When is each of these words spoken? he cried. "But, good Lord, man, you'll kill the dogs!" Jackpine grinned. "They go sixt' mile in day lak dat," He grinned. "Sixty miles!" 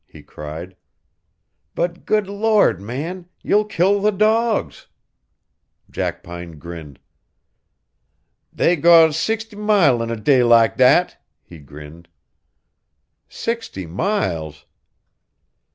he 0.07 0.23
cried. 0.23 0.75
"But, 1.75 2.07
good 2.07 2.25
Lord, 2.27 2.81
man, 2.81 3.27
you'll 3.43 3.65
kill 3.65 4.01
the 4.01 4.09
dogs!" 4.11 4.87
Jackpine 5.91 6.57
grinned. 6.57 6.99
"They 8.51 8.77
go 8.77 9.11
sixt' 9.11 9.55
mile 9.55 10.01
in 10.01 10.23
day 10.23 10.41
lak 10.41 10.75
dat," 10.77 11.21
He 11.43 11.59
grinned. 11.59 12.09
"Sixty 13.29 13.85
miles!" 13.85 14.65